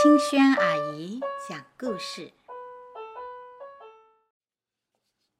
[0.00, 2.30] 清轩阿姨讲故事，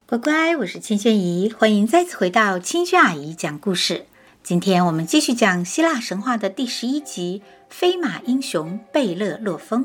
[0.04, 4.06] 乖乖，我是青萱姨，欢迎再次回到清轩阿姨讲故事。
[4.42, 7.40] 今天我们继续讲希腊神话的第十一集
[7.72, 9.84] 《飞马英雄贝勒洛风》。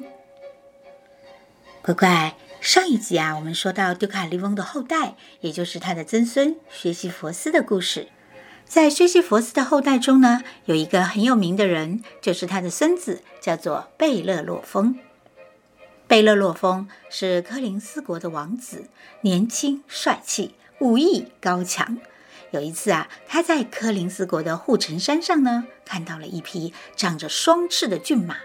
[1.84, 8.08] 乖乖，上一集啊，我们说到丢卡利翁的后代，也就是他的曾孙学习佛斯的故事。
[8.66, 14.98] 在薛西弗斯的后代中呢，有一个很有名的人，就是他的孙子，叫做贝勒洛丰。
[16.08, 18.90] 贝勒洛丰是柯林斯国的王子，
[19.22, 22.00] 年轻帅气，武艺高强。
[22.52, 28.38] 有一次啊，他在柯林斯国的护城山上呢，看到了一匹长着双翅的骏马。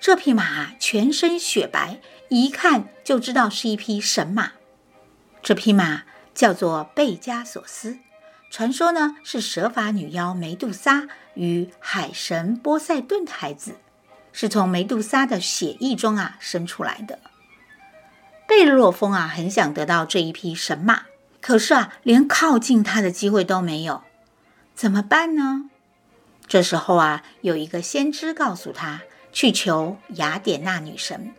[0.00, 4.52] 这匹马全身雪白，一看就知道是一匹神马。
[5.42, 6.02] 这匹马
[6.34, 7.98] 叫做贝加索斯。
[8.50, 13.76] 传说呢，是蛇发女妖梅杜莎与海神波塞顿的孩子，
[14.32, 17.18] 是从梅杜莎的血液中啊生出来的。
[18.46, 21.02] 贝洛丰啊，很想得到这一匹神马，
[21.42, 24.02] 可是啊，连靠近他的机会都没有，
[24.74, 25.68] 怎么办呢？
[26.46, 31.34] 这时候啊，有一个先知告诉他，去求雅典娜女神。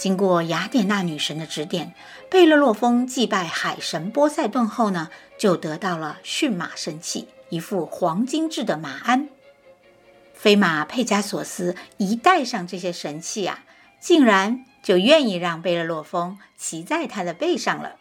[0.00, 1.92] 经过雅典娜女神的指点，
[2.30, 9.28] 贝勒洛丰祭拜海神波塞顿后呢，就得到了驯马神器，一副黄金制的马鞍。
[10.32, 13.62] 飞马佩加索斯一戴上这些神器啊，
[14.00, 17.96] 竟然就愿意让贝勒洛丰骑在他的背上了。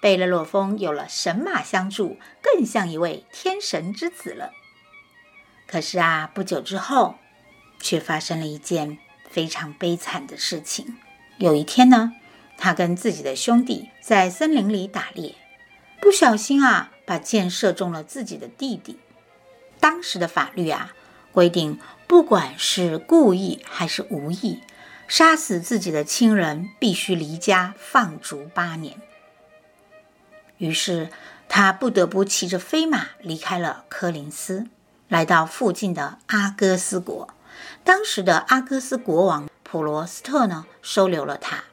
[0.00, 4.52] 贝勒洛丰有了神马相助，更像一位天神之子了。
[5.66, 7.16] 可是啊，不久之后，
[7.78, 8.96] 却发生了一件
[9.28, 10.96] 非常悲惨的事情。
[11.38, 12.14] 有一天呢，
[12.56, 15.34] 他跟自己的兄弟在森林里打猎，
[16.00, 18.98] 不小心啊，把箭射中了自己的弟弟。
[19.78, 20.94] 当时的法律啊，
[21.32, 24.62] 规定，不管是故意还是无意，
[25.06, 28.96] 杀死自己的亲人，必须离家放逐八年。
[30.56, 31.10] 于是
[31.50, 34.68] 他不得不骑着飞马离开了柯林斯，
[35.08, 37.28] 来到附近的阿哥斯国。
[37.84, 39.46] 当时的阿哥斯国王。
[39.76, 41.64] 普罗斯特呢，收留了他。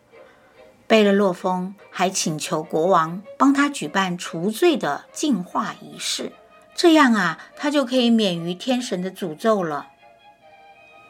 [0.88, 6.34] 贝勒洛丰还请求国王帮他举办除罪的净化仪式，
[6.76, 9.88] 这样啊，他就可以免于天神的诅咒了。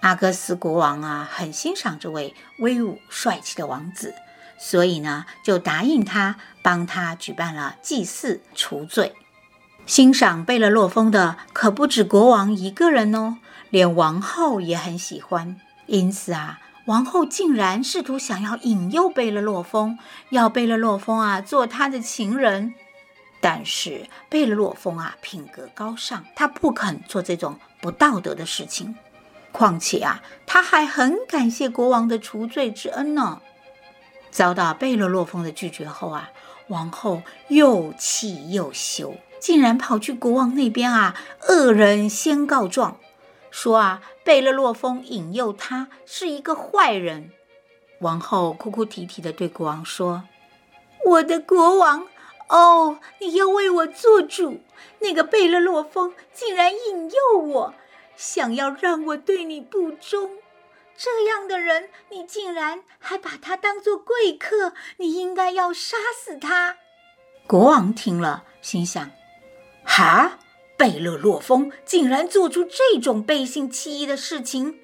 [0.01, 4.13] 阿哥斯国王啊，很欣赏这位威武帅气的王子，
[4.59, 9.15] 所以呢，就答应他帮他举办了祭祀除罪。
[9.87, 13.39] 欣赏贝勒洛丰的可不止国王一个人哦，
[13.71, 15.59] 连王后也很喜欢。
[15.87, 16.59] 因此啊。
[16.85, 19.97] 王后竟然试图想要引诱贝勒洛丰，
[20.29, 22.73] 要贝勒洛丰啊做她的情人。
[23.39, 28.95] 但是贝勒洛丰啊品格高尚，他不肯做这种不道德的事情。
[29.51, 33.41] 况且啊，他还很感谢国王的除罪之恩呢。
[34.31, 36.31] 遭到贝勒洛丰的拒绝后啊，
[36.67, 41.15] 王后又气又羞，竟然跑去国王那边啊，
[41.47, 42.97] 恶人先告状。
[43.53, 47.31] 说啊，贝勒洛丰引诱他是一个坏人。
[47.99, 50.23] 王后哭哭啼啼地对国王说
[51.05, 52.07] ：“我的国王，
[52.49, 54.59] 哦，你要为我做主。
[54.99, 57.75] 那个贝勒洛丰竟然引诱我，
[58.15, 60.39] 想要让我对你不忠。
[60.97, 66.77] 这样的人，你竟然还把他当做贵客，你应该要杀死他。”
[67.45, 69.11] 国王听了，心想
[69.85, 70.39] ：“哈？”
[70.83, 74.79] 贝勒洛丰竟然做出这种背信弃义的事情，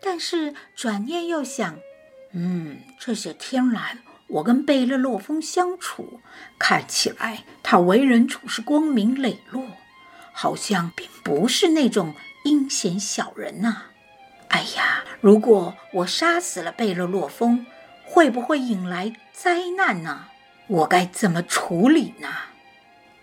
[0.00, 1.78] 但是转念又想，
[2.32, 6.18] 嗯，这些天来我跟贝勒洛丰相处，
[6.58, 9.64] 看起来他为人处事光明磊落，
[10.32, 12.12] 好像并不是那种
[12.44, 13.84] 阴险小人呐。
[14.48, 17.64] 哎呀，如果我杀死了贝勒洛丰，
[18.04, 20.24] 会不会引来灾难呢？
[20.66, 22.28] 我该怎么处理呢？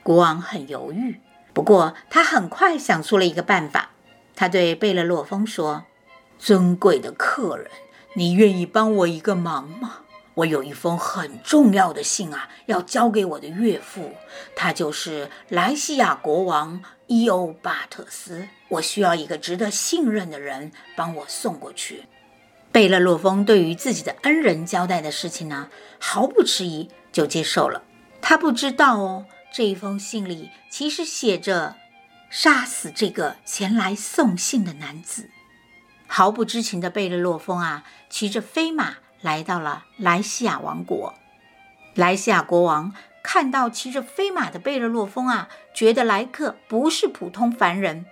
[0.01, 1.19] 国王很犹豫。
[1.53, 3.91] 不过，他很快想出了一个办法。
[4.35, 5.85] 他对贝勒洛丰说
[6.39, 7.69] ：“尊贵的客人，
[8.15, 9.99] 你愿意帮我一个忙吗？
[10.33, 14.13] 我有一封很重要的信啊，要交给我的岳父，
[14.55, 18.47] 他就是莱西亚国王伊欧巴特斯。
[18.69, 22.05] 我需要一个值得信任的人帮我送过去。”
[22.73, 25.69] 贝勒洛丰对于自己的恩人交代的事情呢，
[25.99, 27.83] 毫不迟疑就接受了。
[28.19, 29.27] 他不知道哦。
[29.53, 31.75] 这一封信里其实写着
[32.31, 35.29] “杀死这个前来送信的男子”。
[36.09, 41.13] 毫不知情的贝勒洛丰啊，骑着飞马来到了莱西亚王国。
[41.93, 48.07] 莱西亚国王看到骑着飞马的贝勒洛丰啊，觉得来客不是普通凡人，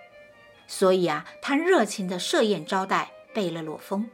[0.68, 4.08] 所以啊，他热情地设宴招待贝勒洛丰。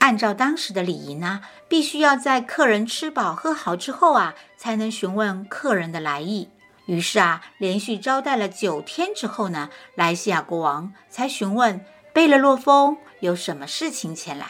[0.00, 6.50] 按照当时的礼仪呢，必须要在客人吃饱喝好之后啊，才能询问客人的来意。
[6.86, 14.46] 于是啊，连续招待了九天之后呢，莱西亚国王才询问贝勒洛丰有什么事情前来。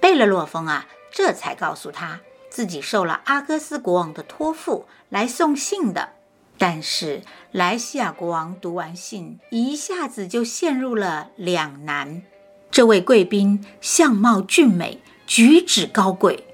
[0.00, 6.10] 贝勒洛丰啊，这才告诉他自己受了阿哥斯国王的托付来送信的。
[6.58, 12.22] 但是莱西亚国王读完信，一下子就陷入了两难。
[12.70, 16.46] 这位贵宾相貌俊美，举止高贵，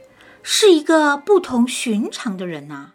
[0.42, 2.92] 是一个不同寻常的人呐。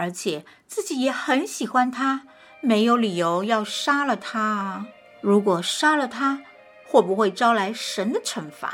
[0.00, 2.22] 而且自己也很喜欢他，
[2.62, 4.86] 没有理由要杀了他啊。
[5.20, 6.40] 如果杀了他，
[6.88, 8.72] 会不会招来神的惩罚，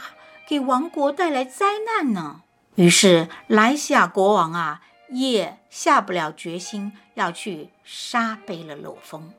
[0.49, 2.43] 给王国带来灾难呢？
[2.77, 9.33] 于是莱西亚国王啊，也下不了决心要去杀贝勒洛丰。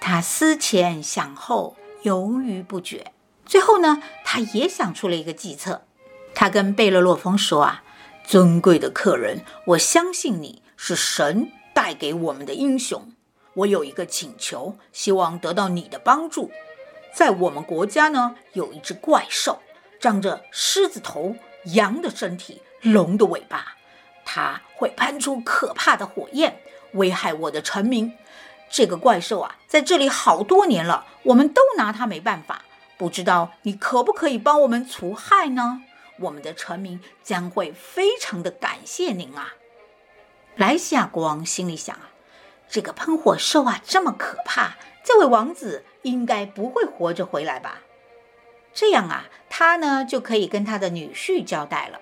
[0.00, 3.12] 他思前想后，犹豫不决。
[3.44, 5.84] 最后呢，他也想出了一个计策。
[6.34, 7.84] 他跟贝勒洛丰说：“啊，
[8.24, 13.12] 尊贵的客人，我相信你。”是神带给我们的英雄。
[13.54, 16.50] 我有一个请求，希望得到你的帮助。
[17.14, 19.60] 在我们国家呢，有一只怪兽，
[19.98, 21.34] 长着狮子头、
[21.64, 23.76] 羊的身体、龙的尾巴，
[24.24, 26.60] 它会喷出可怕的火焰，
[26.92, 28.12] 危害我的臣民。
[28.68, 32.62] 这个怪兽啊，在这里好多年了，我们都拿它没办法。
[32.98, 35.82] 不知道你可不可以帮我们除害呢？
[36.18, 39.54] 我们的臣民将会非常的感谢您啊。
[40.56, 42.10] 莱西亚国王心里想啊，
[42.66, 47.82] 这个喷火兽啊这么可怕，这位王子应该不会活着回来吧？
[48.72, 52.00] 这样啊，他呢就可以跟他的女婿交代了。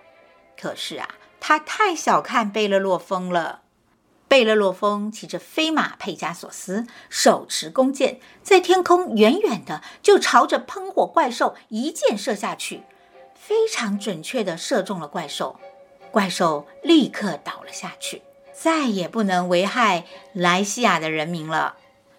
[0.56, 3.62] 可是啊，他太小看贝勒洛丰了。
[4.28, 12.84] 贝勒洛丰骑着飞马佩加索斯，手持弓箭，在天空远远的就朝着喷火怪兽一箭射下去，
[13.34, 15.58] 非常准确地射中了怪兽，
[16.12, 18.22] 怪兽立刻倒了下去。
[18.54, 21.74] 再也不能危害莱西亚的人民了。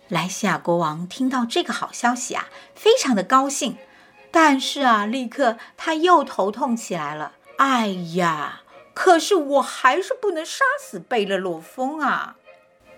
[0.10, 3.78] 莱西亚国王听到这个好消息啊，非常的高兴。
[4.30, 7.32] 但是啊，立刻他又头痛起来了。
[7.58, 12.36] 哎呀，可是我还是不能杀死贝勒洛丰啊，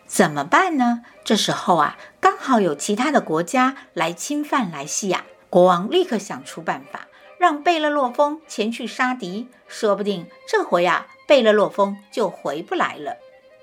[0.07, 1.03] 怎么办呢？
[1.23, 7.07] 这时候啊，刚好有其他的国家来侵犯莱西亚，国王立刻想出办法，
[7.37, 13.17] 让贝勒洛丰前去杀敌，说不定这回啊，贝勒洛丰就回不来了。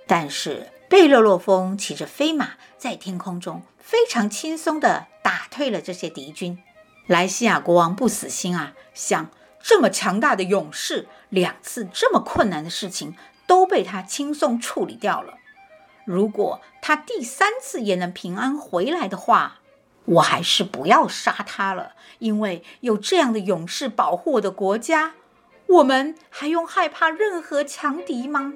[0.07, 6.59] 但是贝勒洛丰骑着飞马在天空中非常轻松地打退了这些敌军。
[7.07, 9.31] 莱西亚国王不死心啊，想
[9.63, 13.17] 这么强大的勇士，两次这么困难的事情
[13.47, 15.35] 都被他轻松处理掉了。
[16.05, 19.61] 如果他第三次也能平安回来的话，
[20.05, 25.15] 我还是不要杀他了，因为有这样的勇士保护我的国家，
[25.67, 28.53] 我们还用害怕任何强敌吗？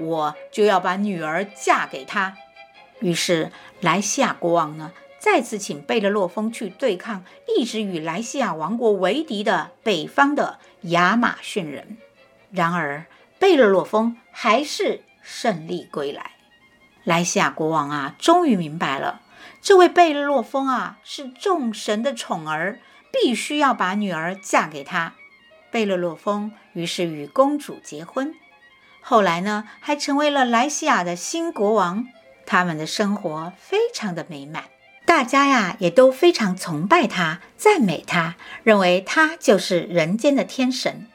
[0.00, 2.36] 我就要把女儿嫁给他。
[3.00, 7.24] 于是莱西亚国王呢，再次请贝勒洛丰去对抗
[7.56, 11.96] 一直与莱西亚王国为敌的北方的亚马逊人。
[12.50, 13.06] 然而
[13.38, 16.32] 贝勒洛丰还是胜利归来。
[17.04, 19.20] 莱西亚国王啊，终于明白了，
[19.62, 22.80] 这位贝勒洛丰啊是众神的宠儿，
[23.12, 25.14] 必须要把女儿嫁给他。
[25.70, 28.34] 贝勒洛丰于是与公主结婚。
[29.10, 32.08] 后来呢，还成为了莱西亚的新国王。
[32.44, 34.64] 他们的生活非常的美满，
[35.06, 41.06] 大家呀也都非常崇拜他、赞美他，认为他就是人间的天神。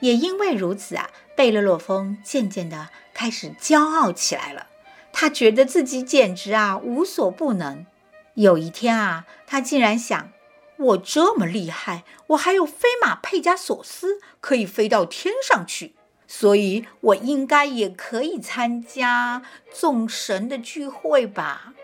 [0.00, 4.66] 也因为如此啊，贝勒洛丰渐渐的开始骄傲起来了。
[5.12, 7.86] 他觉得自己简直啊无所不能。
[8.34, 10.30] 有一天啊，他竟然想：
[10.78, 15.94] 我这么厉害，我还有飞马佩加索斯，可以飞到天上去。
[16.28, 19.42] 所以，我应该也可以参加
[19.72, 21.74] 众神的聚会吧，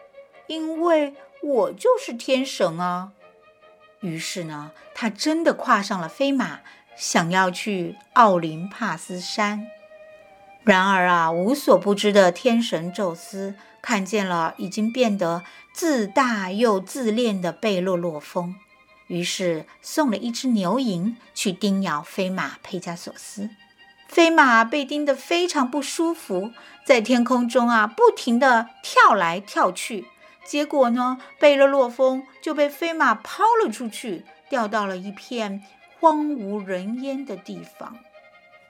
[0.48, 3.12] 因为我就是天神啊。
[4.00, 6.60] 于是呢，他真的跨上了飞马，
[6.96, 9.68] 想要去奥林帕斯山。
[10.64, 18.56] 然而啊，无所不知的天神宙斯看见了已经变得自大又自恋的贝洛洛风，
[19.06, 23.50] 于是送了一只牛蝇去叮咬飞马佩加索斯。
[24.12, 26.52] 飞马被叮得非常不舒服，
[26.84, 30.06] 在天空中啊不停地跳来跳去。
[30.44, 35.62] 结果呢，贝勒洛丰就被飞马抛了出去，掉到了一片
[35.98, 37.96] 荒无人烟的地方。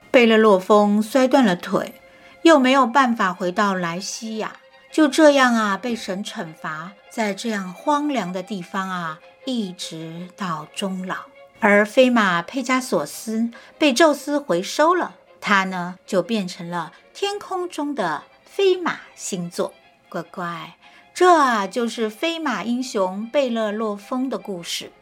[0.09, 1.95] 贝勒洛丰摔断了腿，
[2.43, 4.53] 又没有办法回到莱西亚，
[4.93, 11.17] 就这样啊被神惩罚，在这样荒凉的地方啊，一直到终老。
[11.59, 19.73] 而飞马佩加索斯被宙斯回收了，它呢就变成了天空中的飞马星座。
[20.07, 20.77] 乖乖，
[21.13, 24.93] 这就是飞马英雄贝勒洛丰的故事。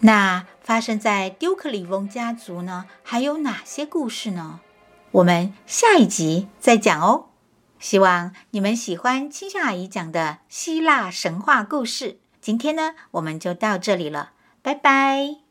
[0.00, 4.60] 那发生在丢克里翁家族呢，还有哪些故事呢？
[5.10, 7.26] 我们下一集再讲哦。
[7.78, 12.18] 希望你们喜欢青萱阿姨讲的希腊神话故事。
[12.40, 14.30] 今天呢，我们就到这里了，
[14.62, 15.47] 拜拜。